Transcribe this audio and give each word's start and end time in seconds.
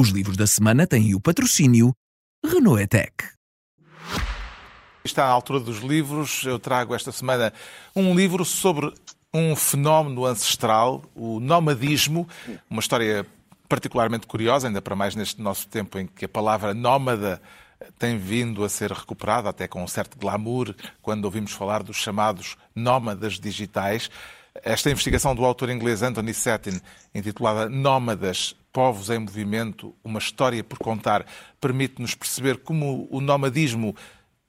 Os 0.00 0.08
livros 0.08 0.34
da 0.34 0.46
semana 0.46 0.86
têm 0.86 1.14
o 1.14 1.20
patrocínio 1.20 1.94
Renault 2.42 2.80
Etec. 2.80 3.12
Está 5.04 5.26
à 5.26 5.28
altura 5.28 5.60
dos 5.60 5.80
livros. 5.80 6.42
Eu 6.42 6.58
trago 6.58 6.94
esta 6.94 7.12
semana 7.12 7.52
um 7.94 8.14
livro 8.14 8.42
sobre 8.42 8.94
um 9.34 9.54
fenómeno 9.54 10.24
ancestral, 10.24 11.04
o 11.14 11.38
nomadismo, 11.38 12.26
uma 12.70 12.80
história 12.80 13.26
particularmente 13.68 14.26
curiosa, 14.26 14.68
ainda 14.68 14.80
para 14.80 14.96
mais 14.96 15.14
neste 15.14 15.42
nosso 15.42 15.68
tempo 15.68 15.98
em 15.98 16.06
que 16.06 16.24
a 16.24 16.28
palavra 16.30 16.72
nómada 16.72 17.38
tem 17.98 18.16
vindo 18.16 18.64
a 18.64 18.70
ser 18.70 18.90
recuperada, 18.90 19.50
até 19.50 19.68
com 19.68 19.84
um 19.84 19.86
certo 19.86 20.16
glamour, 20.16 20.74
quando 21.02 21.26
ouvimos 21.26 21.52
falar 21.52 21.82
dos 21.82 21.98
chamados 21.98 22.56
nómadas 22.74 23.38
digitais. 23.38 24.10
Esta 24.64 24.90
investigação 24.90 25.34
do 25.34 25.44
autor 25.44 25.68
inglês 25.68 26.02
Anthony 26.02 26.32
Settin, 26.32 26.80
intitulada 27.14 27.68
Nómadas, 27.68 28.56
Povos 28.72 29.10
em 29.10 29.18
Movimento, 29.18 29.94
uma 30.04 30.18
história 30.18 30.62
por 30.62 30.78
contar, 30.78 31.26
permite-nos 31.60 32.14
perceber 32.14 32.58
como 32.58 33.08
o 33.10 33.20
nomadismo, 33.20 33.94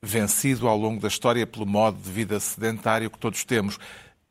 vencido 0.02 0.67
ao 0.67 0.77
longo 0.77 1.02
da 1.02 1.07
história 1.07 1.45
pelo 1.45 1.66
modo 1.66 1.98
de 2.02 2.09
vida 2.09 2.39
sedentário 2.39 3.09
que 3.09 3.20
todos 3.20 3.43
temos, 3.43 3.77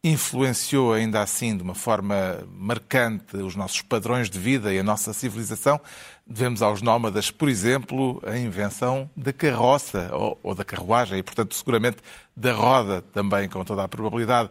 influenciou 0.02 0.94
ainda 0.94 1.20
assim 1.20 1.56
de 1.56 1.62
uma 1.62 1.74
forma 1.74 2.38
marcante 2.56 3.36
os 3.36 3.54
nossos 3.54 3.82
padrões 3.82 4.30
de 4.30 4.38
vida 4.38 4.72
e 4.72 4.78
a 4.78 4.82
nossa 4.82 5.12
civilização. 5.12 5.78
Devemos 6.26 6.62
aos 6.62 6.80
nómadas, 6.80 7.30
por 7.30 7.48
exemplo, 7.48 8.22
a 8.26 8.38
invenção 8.38 9.10
da 9.14 9.32
carroça 9.32 10.08
ou, 10.12 10.38
ou 10.42 10.54
da 10.54 10.64
carruagem 10.64 11.18
e, 11.18 11.22
portanto, 11.22 11.54
seguramente 11.54 11.98
da 12.34 12.52
roda 12.52 13.02
também, 13.12 13.48
com 13.48 13.62
toda 13.62 13.84
a 13.84 13.88
probabilidade. 13.88 14.50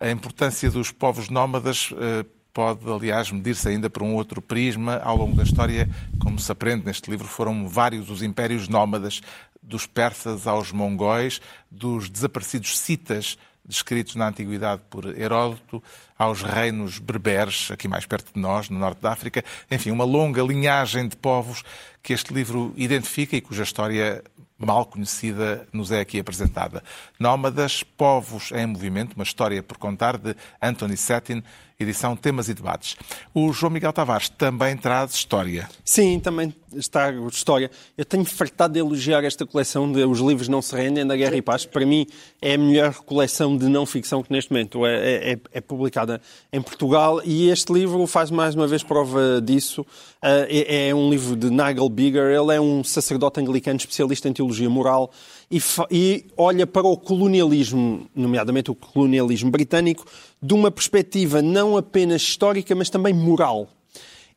A 0.00 0.10
importância 0.10 0.70
dos 0.70 0.90
povos 0.90 1.28
nómadas 1.28 1.90
eh, 1.98 2.24
pode, 2.56 2.90
aliás, 2.90 3.30
medir-se 3.30 3.68
ainda 3.68 3.90
por 3.90 4.02
um 4.02 4.14
outro 4.14 4.40
prisma. 4.40 4.96
Ao 5.04 5.14
longo 5.14 5.36
da 5.36 5.42
história, 5.42 5.86
como 6.18 6.38
se 6.38 6.50
aprende 6.50 6.86
neste 6.86 7.10
livro, 7.10 7.28
foram 7.28 7.68
vários 7.68 8.08
os 8.08 8.22
impérios 8.22 8.66
nómadas, 8.66 9.20
dos 9.62 9.84
persas 9.84 10.46
aos 10.46 10.72
mongóis, 10.72 11.38
dos 11.70 12.08
desaparecidos 12.08 12.78
citas 12.78 13.36
descritos 13.62 14.14
na 14.14 14.28
antiguidade 14.28 14.80
por 14.88 15.04
Heródoto, 15.04 15.82
aos 16.16 16.40
reinos 16.40 16.98
berberes, 16.98 17.70
aqui 17.70 17.88
mais 17.88 18.06
perto 18.06 18.32
de 18.32 18.40
nós, 18.40 18.70
no 18.70 18.78
norte 18.78 19.02
da 19.02 19.12
África. 19.12 19.44
Enfim, 19.70 19.90
uma 19.90 20.04
longa 20.04 20.40
linhagem 20.40 21.08
de 21.08 21.16
povos 21.16 21.62
que 22.02 22.14
este 22.14 22.32
livro 22.32 22.72
identifica 22.76 23.36
e 23.36 23.40
cuja 23.40 23.64
história 23.64 24.22
mal 24.58 24.86
conhecida 24.86 25.66
nos 25.72 25.90
é 25.90 26.00
aqui 26.00 26.18
apresentada. 26.18 26.82
Nómadas, 27.18 27.82
Povos 27.82 28.50
em 28.52 28.66
Movimento, 28.66 29.14
uma 29.14 29.24
história 29.24 29.62
por 29.62 29.76
contar 29.76 30.16
de 30.16 30.34
Anthony 30.62 30.96
Settin, 30.96 31.42
edição 31.78 32.16
Temas 32.16 32.48
e 32.48 32.54
Debates. 32.54 32.96
O 33.34 33.52
João 33.52 33.70
Miguel 33.70 33.92
Tavares 33.92 34.28
também 34.28 34.76
traz 34.76 35.12
história. 35.12 35.68
Sim, 35.84 36.18
também 36.18 36.54
está 36.74 37.12
história. 37.30 37.70
Eu 37.96 38.04
tenho 38.04 38.24
fartado 38.24 38.74
de 38.74 38.80
elogiar 38.80 39.24
esta 39.24 39.46
coleção 39.46 39.90
de 39.90 40.04
Os 40.04 40.20
Livros 40.20 40.48
Não 40.48 40.62
Se 40.62 40.74
Rendem, 40.74 41.06
da 41.06 41.16
Guerra 41.16 41.36
e 41.36 41.42
Paz. 41.42 41.64
Para 41.64 41.84
mim, 41.84 42.06
é 42.40 42.54
a 42.54 42.58
melhor 42.58 42.94
coleção 42.94 43.56
de 43.56 43.68
não 43.68 43.84
ficção 43.86 44.22
que 44.22 44.32
neste 44.32 44.50
momento 44.50 44.86
é, 44.86 45.32
é, 45.32 45.38
é 45.52 45.60
publicada 45.60 46.20
em 46.52 46.60
Portugal 46.60 47.20
e 47.24 47.48
este 47.50 47.72
livro 47.72 48.06
faz 48.06 48.30
mais 48.30 48.54
uma 48.54 48.66
vez 48.66 48.82
prova 48.82 49.40
disso. 49.40 49.82
Uh, 49.82 50.48
é, 50.48 50.88
é, 50.88 50.94
um 50.94 51.10
livro 51.10 51.36
de 51.36 51.50
Nigel 51.50 51.88
Bigger. 51.88 52.30
Ele 52.30 52.54
é 52.54 52.60
um 52.60 52.82
sacerdote 52.82 53.40
anglicano 53.40 53.76
especialista 53.76 54.28
em 54.28 54.32
teologia 54.32 54.68
moral 54.68 55.10
e, 55.50 55.60
e 55.90 56.24
olha 56.36 56.66
para 56.66 56.86
o 56.86 56.96
colonialismo, 56.96 58.08
nomeadamente 58.14 58.70
o 58.70 58.74
colonialismo 58.74 59.50
britânico, 59.50 60.04
de 60.42 60.54
uma 60.54 60.70
perspectiva 60.70 61.40
não 61.40 61.65
apenas 61.74 62.20
histórica, 62.20 62.74
mas 62.74 62.90
também 62.90 63.14
moral. 63.14 63.66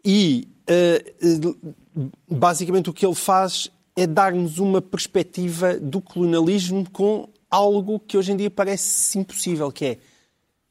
E 0.05 0.47
uh, 0.69 1.73
basicamente 2.29 2.89
o 2.89 2.93
que 2.93 3.05
ele 3.05 3.15
faz 3.15 3.69
é 3.93 4.07
dar-nos 4.07 4.57
uma 4.57 4.81
perspectiva 4.81 5.77
do 5.77 5.99
colonialismo 5.99 6.89
com 6.89 7.27
algo 7.51 7.99
que 7.99 8.17
hoje 8.17 8.31
em 8.31 8.37
dia 8.37 8.49
parece 8.49 9.19
impossível, 9.19 9.69
que 9.69 9.85
é 9.85 9.97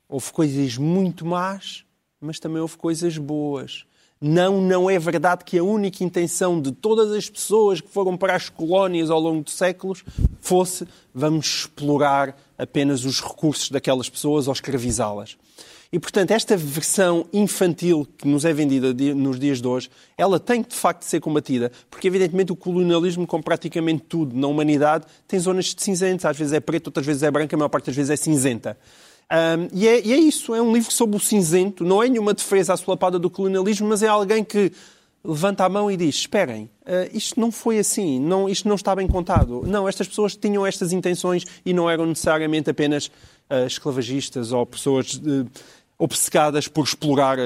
houve 0.08 0.32
coisas 0.32 0.78
muito 0.78 1.26
más, 1.26 1.84
mas 2.18 2.38
também 2.38 2.62
houve 2.62 2.78
coisas 2.78 3.18
boas. 3.18 3.84
Não, 4.20 4.60
não 4.60 4.90
é 4.90 4.98
verdade 4.98 5.44
que 5.44 5.58
a 5.58 5.62
única 5.62 6.02
intenção 6.02 6.60
de 6.60 6.72
todas 6.72 7.12
as 7.12 7.30
pessoas 7.30 7.80
que 7.80 7.88
foram 7.88 8.16
para 8.16 8.34
as 8.34 8.48
colónias 8.48 9.10
ao 9.10 9.20
longo 9.20 9.44
de 9.44 9.52
séculos 9.52 10.02
fosse 10.40 10.88
vamos 11.14 11.46
explorar 11.46 12.36
apenas 12.56 13.04
os 13.04 13.20
recursos 13.20 13.70
daquelas 13.70 14.08
pessoas 14.08 14.48
ou 14.48 14.52
escravizá-las. 14.52 15.36
E, 15.90 15.98
portanto, 15.98 16.32
esta 16.32 16.54
versão 16.54 17.26
infantil 17.32 18.06
que 18.18 18.28
nos 18.28 18.44
é 18.44 18.52
vendida 18.52 18.92
nos 19.14 19.40
dias 19.40 19.60
de 19.60 19.66
hoje, 19.66 19.90
ela 20.18 20.38
tem 20.38 20.60
de 20.60 20.74
facto, 20.74 21.02
ser 21.02 21.18
combatida, 21.18 21.72
porque, 21.90 22.06
evidentemente, 22.06 22.52
o 22.52 22.56
colonialismo, 22.56 23.26
com 23.26 23.40
praticamente 23.40 24.04
tudo 24.06 24.36
na 24.36 24.46
humanidade, 24.46 25.06
tem 25.26 25.40
zonas 25.40 25.74
de 25.74 25.82
cinzentos. 25.82 26.26
Às 26.26 26.36
vezes 26.36 26.52
é 26.52 26.60
preto, 26.60 26.88
outras 26.88 27.06
vezes 27.06 27.22
é 27.22 27.30
branca, 27.30 27.56
a 27.56 27.58
maior 27.58 27.70
parte 27.70 27.86
das 27.86 27.96
vezes 27.96 28.10
é 28.10 28.16
cinzenta. 28.16 28.76
Um, 29.30 29.68
e, 29.72 29.88
é, 29.88 30.06
e, 30.06 30.12
é, 30.12 30.16
isso, 30.16 30.54
é 30.54 30.60
um 30.60 30.72
livro 30.72 30.90
sobre 30.90 31.16
o 31.16 31.20
cinzento, 31.20 31.84
não 31.84 32.02
é 32.02 32.08
nenhuma 32.08 32.32
defesa 32.32 32.72
assolapada 32.72 33.18
do 33.18 33.30
colonialismo, 33.30 33.86
mas 33.86 34.02
é 34.02 34.08
alguém 34.08 34.42
que 34.42 34.72
levanta 35.22 35.64
a 35.64 35.68
mão 35.68 35.90
e 35.90 35.96
diz: 35.96 36.16
Esperem, 36.16 36.64
uh, 36.86 37.10
isto 37.12 37.38
não 37.38 37.52
foi 37.52 37.78
assim, 37.78 38.18
não, 38.18 38.48
isto 38.48 38.66
não 38.66 38.76
está 38.76 38.94
bem 38.96 39.06
contado. 39.06 39.62
Não, 39.66 39.88
estas 39.88 40.08
pessoas 40.08 40.34
tinham 40.34 40.66
estas 40.66 40.92
intenções 40.92 41.44
e 41.64 41.74
não 41.74 41.90
eram 41.90 42.06
necessariamente 42.06 42.70
apenas 42.70 43.06
uh, 43.06 43.66
esclavagistas 43.66 44.52
ou 44.52 44.64
pessoas 44.64 45.14
uh, 45.14 45.46
obcecadas 45.98 46.68
por 46.68 46.84
explorar 46.84 47.38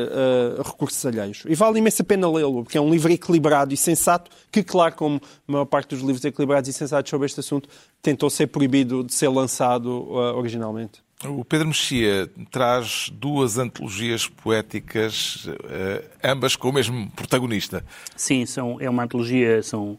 recursos 0.62 1.06
alheios. 1.06 1.42
E 1.48 1.54
vale 1.54 1.78
imensa 1.78 2.04
pena 2.04 2.30
lê-lo, 2.30 2.64
porque 2.64 2.76
é 2.76 2.80
um 2.80 2.90
livro 2.90 3.10
equilibrado 3.10 3.72
e 3.72 3.76
sensato, 3.76 4.30
que, 4.50 4.62
claro, 4.62 4.94
como 4.94 5.20
a 5.48 5.52
maior 5.52 5.64
parte 5.64 5.94
dos 5.94 6.00
livros 6.04 6.22
equilibrados 6.24 6.68
e 6.68 6.72
sensatos 6.72 7.08
sobre 7.08 7.24
este 7.24 7.40
assunto, 7.40 7.68
tentou 8.02 8.28
ser 8.28 8.48
proibido 8.48 9.02
de 9.02 9.14
ser 9.14 9.28
lançado 9.28 10.10
originalmente. 10.36 11.00
O 11.24 11.44
Pedro 11.44 11.68
Mexia 11.68 12.28
traz 12.50 13.08
duas 13.12 13.56
antologias 13.56 14.26
poéticas, 14.26 15.46
uh, 15.46 16.04
ambas 16.22 16.56
com 16.56 16.68
o 16.68 16.72
mesmo 16.72 17.08
protagonista. 17.12 17.84
Sim, 18.16 18.44
são, 18.44 18.76
é 18.80 18.90
uma 18.90 19.04
antologia, 19.04 19.62
são 19.62 19.96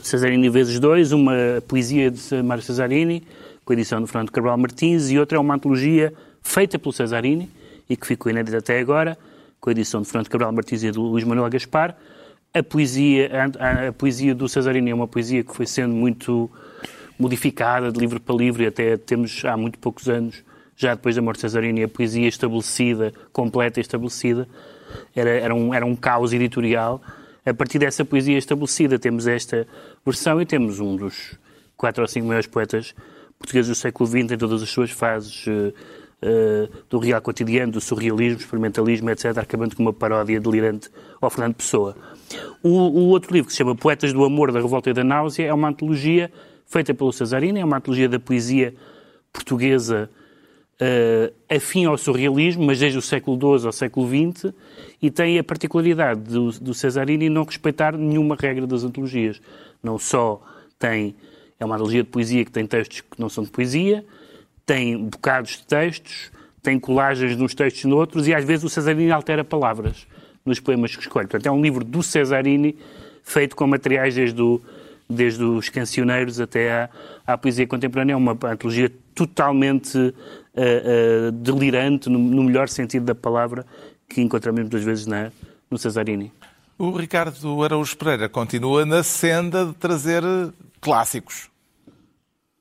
Cesarini 0.00 0.48
vezes 0.48 0.78
dois, 0.78 1.10
uma 1.10 1.34
poesia 1.66 2.08
de 2.08 2.42
Mário 2.42 2.62
Cesarini, 2.62 3.24
com 3.64 3.72
a 3.72 3.74
edição 3.74 4.00
do 4.00 4.06
Fernando 4.06 4.30
Cabral 4.30 4.56
Martins, 4.56 5.10
e 5.10 5.18
outra 5.18 5.36
é 5.36 5.40
uma 5.40 5.54
antologia 5.56 6.14
feita 6.40 6.78
pelo 6.78 6.92
Cesarini, 6.92 7.50
e 7.88 7.96
que 7.96 8.06
ficou 8.06 8.30
inédita 8.30 8.58
até 8.58 8.78
agora, 8.78 9.16
com 9.60 9.70
a 9.70 9.72
edição 9.72 10.00
do 10.00 10.06
Fernando 10.06 10.28
Cabral 10.28 10.52
Martins 10.52 10.82
e 10.82 10.90
do 10.90 11.02
Luís 11.02 11.24
Manuel 11.24 11.50
Gaspar. 11.50 11.96
A 12.52 12.62
poesia, 12.62 13.30
a, 13.58 13.88
a 13.88 13.92
poesia 13.92 14.34
do 14.34 14.48
Cesarini 14.48 14.90
é 14.90 14.94
uma 14.94 15.08
poesia 15.08 15.42
que 15.42 15.54
foi 15.54 15.66
sendo 15.66 15.94
muito 15.94 16.50
modificada 17.18 17.90
de 17.90 17.98
livro 17.98 18.20
para 18.20 18.34
livro, 18.34 18.62
e 18.62 18.66
até 18.66 18.96
temos 18.96 19.44
há 19.44 19.56
muito 19.56 19.78
poucos 19.78 20.08
anos, 20.08 20.44
já 20.76 20.94
depois 20.94 21.16
da 21.16 21.22
morte 21.22 21.38
de 21.38 21.42
Cesarini, 21.42 21.82
a 21.82 21.88
poesia 21.88 22.28
estabelecida, 22.28 23.12
completa 23.32 23.80
e 23.80 23.82
estabelecida, 23.82 24.48
era, 25.14 25.30
era, 25.30 25.54
um, 25.54 25.74
era 25.74 25.84
um 25.84 25.96
caos 25.96 26.32
editorial. 26.32 27.02
A 27.44 27.52
partir 27.52 27.78
dessa 27.78 28.04
poesia 28.04 28.38
estabelecida 28.38 28.98
temos 28.98 29.26
esta 29.26 29.66
versão 30.04 30.40
e 30.40 30.46
temos 30.46 30.80
um 30.80 30.96
dos 30.96 31.36
quatro 31.76 32.02
ou 32.02 32.08
cinco 32.08 32.26
maiores 32.26 32.46
poetas 32.46 32.94
portugueses 33.38 33.68
do 33.68 33.74
século 33.74 34.08
XX 34.08 34.32
em 34.32 34.38
todas 34.38 34.62
as 34.62 34.68
suas 34.68 34.90
fases, 34.90 35.46
uh, 36.22 36.68
do 36.88 36.98
real 36.98 37.20
cotidiano, 37.20 37.72
do 37.72 37.80
surrealismo, 37.80 38.40
experimentalismo, 38.40 39.10
etc., 39.10 39.38
acabando 39.38 39.76
com 39.76 39.82
uma 39.82 39.92
paródia 39.92 40.40
delirante 40.40 40.90
ao 41.20 41.30
Fernando 41.30 41.54
Pessoa. 41.54 41.96
O, 42.62 42.68
o, 42.68 43.08
outro 43.08 43.32
livro, 43.32 43.46
que 43.46 43.52
se 43.52 43.58
chama 43.58 43.74
Poetas 43.74 44.12
do 44.12 44.24
Amor, 44.24 44.52
da 44.52 44.60
Revolta 44.60 44.90
e 44.90 44.92
da 44.92 45.04
Náusea, 45.04 45.46
é 45.46 45.54
uma 45.54 45.68
antologia 45.68 46.30
feita 46.66 46.92
pelo 46.92 47.12
Cesarini, 47.12 47.60
é 47.60 47.64
uma 47.64 47.78
antologia 47.78 48.08
da 48.08 48.18
poesia 48.20 48.74
portuguesa 49.32 50.10
uh, 50.80 51.34
afim 51.48 51.86
ao 51.86 51.96
surrealismo, 51.96 52.64
mas 52.64 52.78
desde 52.78 52.98
o 52.98 53.02
século 53.02 53.58
XII 53.58 53.66
ao 53.66 53.72
século 53.72 54.06
XX, 54.06 54.52
e 55.00 55.10
tem 55.10 55.38
a 55.38 55.44
particularidade 55.44 56.20
do, 56.20 56.50
do 56.52 56.74
Cesarini 56.74 57.28
não 57.28 57.44
respeitar 57.44 57.96
nenhuma 57.96 58.36
regra 58.38 58.66
das 58.66 58.84
antologias. 58.84 59.40
Não 59.82 59.98
só 59.98 60.42
tem, 60.78 61.14
é 61.58 61.64
uma 61.64 61.76
antologia 61.76 62.02
de 62.02 62.08
poesia 62.08 62.44
que 62.44 62.50
tem 62.50 62.66
textos 62.66 63.00
que 63.00 63.18
não 63.18 63.28
são 63.28 63.44
de 63.44 63.50
poesia, 63.50 64.04
tem 64.68 65.02
bocados 65.02 65.52
de 65.52 65.66
textos, 65.66 66.30
tem 66.62 66.78
colagens 66.78 67.34
de 67.34 67.42
uns 67.42 67.54
textos 67.54 67.84
noutros, 67.86 68.28
e 68.28 68.34
às 68.34 68.44
vezes 68.44 68.64
o 68.64 68.68
Cesarini 68.68 69.10
altera 69.10 69.42
palavras 69.42 70.06
nos 70.44 70.60
poemas 70.60 70.94
que 70.94 71.00
escolhe. 71.00 71.26
Portanto, 71.26 71.46
é 71.46 71.50
um 71.50 71.62
livro 71.62 71.82
do 71.82 72.02
Cesarini 72.02 72.76
feito 73.22 73.56
com 73.56 73.66
materiais 73.66 74.14
desde 74.14 74.42
o 74.42 74.60
desde 75.10 75.42
os 75.42 75.70
cancioneiros 75.70 76.38
até 76.38 76.70
à, 76.70 76.90
à 77.26 77.38
poesia 77.38 77.66
contemporânea. 77.66 78.12
É 78.12 78.16
uma 78.16 78.32
antologia 78.32 78.92
totalmente 79.14 79.96
uh, 79.96 80.12
uh, 81.28 81.32
delirante, 81.32 82.10
no, 82.10 82.18
no, 82.18 82.44
melhor 82.44 82.68
sentido 82.68 83.06
da 83.06 83.14
palavra, 83.14 83.64
que 84.06 84.20
encontramos 84.20 84.60
muitas 84.60 84.84
vezes 84.84 85.06
na, 85.06 85.32
no 85.70 85.78
Cesarini. 85.78 86.30
O 86.78 86.90
Ricardo 86.90 87.64
Araújo 87.64 87.96
Pereira 87.96 88.28
continua 88.28 88.84
na 88.84 89.02
senda 89.02 89.64
de 89.64 89.72
trazer 89.72 90.22
clássicos. 90.78 91.48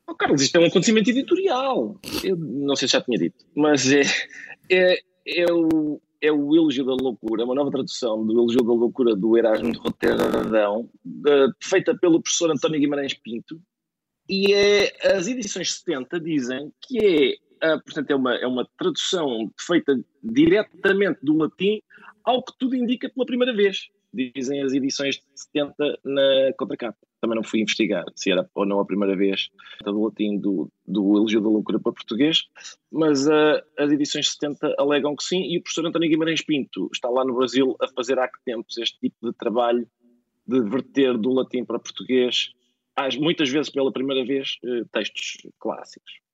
Oh, 0.07 0.15
Carlos, 0.15 0.41
isto 0.41 0.55
é 0.55 0.59
um 0.61 0.65
acontecimento 0.65 1.09
editorial. 1.09 1.99
Eu 2.23 2.37
não 2.37 2.75
sei 2.77 2.87
se 2.87 2.93
já 2.93 3.01
tinha 3.01 3.17
dito, 3.17 3.45
mas 3.53 3.91
é, 3.91 4.03
é, 4.71 5.01
é 5.27 5.51
o, 5.51 6.01
é 6.21 6.31
o 6.31 6.55
Elogio 6.55 6.85
da 6.85 6.93
Loucura, 6.93 7.43
uma 7.43 7.53
nova 7.53 7.69
tradução 7.69 8.25
do 8.25 8.31
Elogio 8.31 8.63
da 8.63 8.73
Loucura 8.73 9.15
do 9.15 9.37
Erasmo 9.37 9.71
de 9.71 9.77
Roterdão, 9.77 10.89
feita 11.61 11.93
pelo 11.97 12.21
professor 12.21 12.49
António 12.49 12.79
Guimarães 12.79 13.13
Pinto, 13.13 13.61
e 14.29 14.53
é, 14.53 15.15
as 15.15 15.27
edições 15.27 15.73
70 15.73 16.19
dizem 16.19 16.71
que 16.81 17.39
é, 17.61 17.75
uh, 17.75 17.81
portanto, 17.83 18.11
é 18.11 18.15
uma, 18.15 18.35
é 18.35 18.47
uma 18.47 18.67
tradução 18.77 19.51
feita 19.59 19.99
diretamente 20.23 21.19
do 21.23 21.37
latim 21.37 21.81
ao 22.23 22.43
que 22.43 22.53
tudo 22.57 22.75
indica 22.75 23.09
pela 23.09 23.25
primeira 23.25 23.55
vez 23.55 23.89
dizem 24.13 24.61
as 24.61 24.73
edições 24.73 25.15
de 25.15 25.23
70 25.35 25.99
na 26.03 26.53
contracapa. 26.57 26.97
Também 27.19 27.35
não 27.35 27.43
fui 27.43 27.61
investigar 27.61 28.05
se 28.15 28.31
era 28.31 28.49
ou 28.53 28.65
não 28.65 28.79
a 28.79 28.85
primeira 28.85 29.15
vez 29.15 29.49
do 29.83 30.03
latim 30.03 30.37
do, 30.37 30.71
do 30.85 31.17
Elogio 31.17 31.41
da 31.41 31.49
Loucura 31.49 31.79
para 31.79 31.91
português, 31.91 32.43
mas 32.91 33.27
uh, 33.27 33.61
as 33.77 33.91
edições 33.91 34.31
70 34.31 34.75
alegam 34.77 35.15
que 35.15 35.23
sim, 35.23 35.41
e 35.43 35.57
o 35.57 35.61
professor 35.61 35.85
António 35.85 36.09
Guimarães 36.09 36.41
Pinto 36.41 36.89
está 36.93 37.09
lá 37.09 37.25
no 37.25 37.35
Brasil 37.35 37.75
a 37.81 37.87
fazer 37.87 38.19
há 38.19 38.27
que 38.27 38.43
tempos 38.45 38.77
este 38.77 38.99
tipo 38.99 39.27
de 39.27 39.33
trabalho 39.33 39.87
de 40.47 40.61
verter 40.61 41.17
do 41.17 41.33
latim 41.33 41.65
para 41.65 41.79
português, 41.79 42.51
muitas 43.19 43.49
vezes 43.49 43.69
pela 43.69 43.91
primeira 43.91 44.25
vez, 44.25 44.57
uh, 44.63 44.85
textos 44.91 45.37
clássicos. 45.59 46.26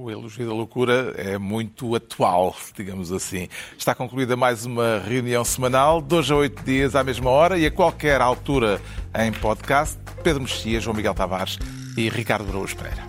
O 0.00 0.12
elogio 0.12 0.46
da 0.46 0.54
loucura 0.54 1.12
é 1.16 1.36
muito 1.38 1.92
atual, 1.96 2.54
digamos 2.72 3.10
assim. 3.10 3.48
Está 3.76 3.96
concluída 3.96 4.36
mais 4.36 4.64
uma 4.64 5.00
reunião 5.00 5.44
semanal, 5.44 6.00
dois 6.00 6.30
a 6.30 6.36
oito 6.36 6.62
dias 6.62 6.94
à 6.94 7.02
mesma 7.02 7.30
hora 7.30 7.58
e 7.58 7.66
a 7.66 7.70
qualquer 7.70 8.20
altura 8.20 8.80
em 9.12 9.32
podcast. 9.32 9.98
Pedro 10.22 10.42
Mexia, 10.42 10.80
João 10.80 10.94
Miguel 10.94 11.14
Tavares 11.14 11.58
e 11.96 12.08
Ricardo 12.08 12.48
Araújo 12.48 12.76
Pereira. 12.76 13.07